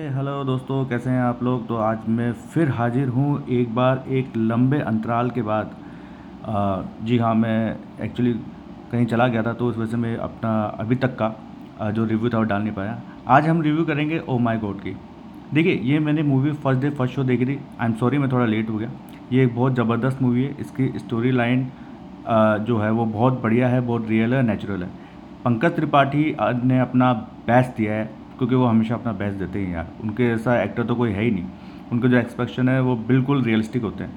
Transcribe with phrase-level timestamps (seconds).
[0.00, 1.66] Hello दोस्तों कैसे हैं आप लोग?
[1.68, 5.70] तो आज मैं फिर हाजिर हूँ एक बार एक लंबे अंतराल के बाद।
[6.44, 8.32] आ, जी हाँ मैं एक्चुअली
[8.92, 12.30] कहीं चला गया था तो उस वजह से मैं अपना अभी तक का जो रिव्यू
[12.30, 14.96] था वो डाल नहीं पाया। आज हम रिव्यू करेंगे ओ माय गॉड की।
[15.54, 18.46] देखिए ये मैंने movie first day first show देखी थी। आई एम सॉरी मैं थोड़ा
[18.46, 18.90] लेट हो गया।
[19.32, 21.66] ये एक बहुत ज़बरदस्त मूवी है। इसकी स्टोरी लाइन
[22.62, 24.88] जो है वो बहुत बढ़िया है बहुत रियल है नेचुरल है।
[25.44, 27.12] पंकज त्रिपाठी ने अपना
[27.46, 28.08] बेस्ट दिया है।
[28.40, 31.30] क्योंकि वो हमेशा अपना बेस्ट देते हैं यार। उनके ऐसा एक्टर तो कोई है ही
[31.30, 31.44] नहीं।
[31.92, 34.12] उनके जो एक्सपेक्शन है, वो बिल्कुल रियलिस्टिक होते हैं।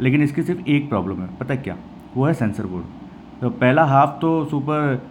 [0.00, 1.76] लेकिन इसकी सिर्फ़ एक प्रॉब्लम है। पता क्या?
[2.16, 5.02] वो है सेंसर बोर्ड तो पहला हाफ़ तो सुपर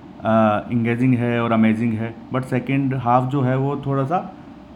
[0.72, 4.20] इंगेजिंग है और अमेजिंग है। बट सेकेंड हाफ़ जो है, वो थोड़ा सा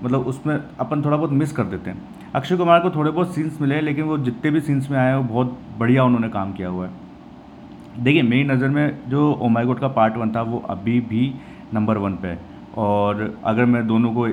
[0.03, 2.01] मतलब उसमें अपन थोड़ा बहुत मिस कर देते हैं।
[2.35, 5.15] अक्षय कुमार को थोड़े बहुत सीन्स मिले, लेकिन वो जितने भी सीन्स में आए हैं,
[5.15, 9.87] वो बहुत बढ़िया उन्होंने काम किया हुआ है। देखिए, मेरी नज़र में जो ओमाईगोड का
[9.87, 11.33] पार्ट वन था, वो अभी भी
[11.73, 14.27] नंबर वन पे है। और अगर मैं दोनों को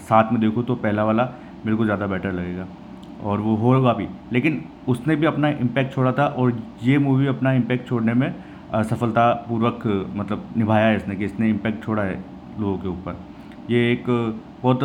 [0.00, 1.28] साथ में देखूँ तो पहला वाला
[1.64, 2.66] मेरे को ज़्यादा बेटर लगेगा।
[3.22, 7.52] और वो होगा भी। लेकिन उसने भी अपना इम्पैक्ट छोड़ा था और ये मूवी अपना
[7.52, 8.34] इम्पैक्ट छोड़ने में
[8.74, 9.82] सफलतापूर्वक
[10.16, 12.22] मतलब निभाया है इसने कि इसने इम्पैक्ट छोड़ा है
[12.60, 13.16] लोगों के ऊपर।
[13.70, 14.04] ये एक
[14.62, 14.82] बहुत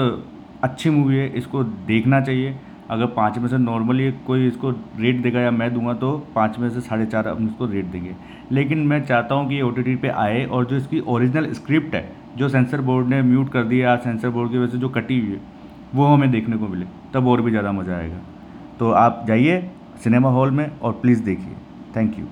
[0.63, 2.55] अच्छी मूवी है, इसको देखना चाहिए।
[2.89, 6.69] अगर पाँच में से नॉर्मली कोई इसको रेट देगा या मैं दूँगा तो पाँच में
[6.69, 8.15] से साढ़े चार हम इसको रेट देंगे।
[8.51, 11.51] लेकिन मैं चाहता हूँ कि ये ओ टी टी पे आए और जो इसकी ओरिजिनल
[11.53, 14.89] स्क्रिप्ट है, जो सेंसर बोर्ड ने म्यूट कर दिया सेंसर बोर्ड की वजह से जो
[14.89, 15.41] कटी हुई है,
[15.95, 18.19] वो हमें देखने को मिले, तब और भी ज़्यादा मज़ा आएगा।
[18.79, 19.69] तो आप जाइए
[20.03, 21.55] सिनेमा हॉल में और प्लीज़ देखिए।
[21.95, 22.25] Thank you